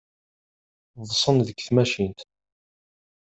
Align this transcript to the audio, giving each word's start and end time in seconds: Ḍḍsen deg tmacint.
Ḍḍsen 1.01 1.37
deg 1.47 1.57
tmacint. 1.59 2.19